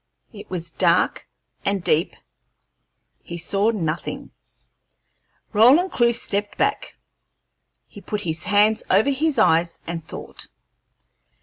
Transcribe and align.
It 0.33 0.49
was 0.49 0.71
dark 0.71 1.27
and 1.63 1.83
deep; 1.83 2.15
he 3.21 3.37
saw 3.37 3.69
nothing. 3.69 4.31
Roland 5.53 5.91
Clewe 5.91 6.11
stepped 6.11 6.57
back; 6.57 6.97
he 7.87 8.01
put 8.01 8.21
his 8.21 8.45
hands 8.45 8.81
over 8.89 9.11
his 9.11 9.37
eyes 9.37 9.79
and 9.85 10.03
thought. 10.03 10.47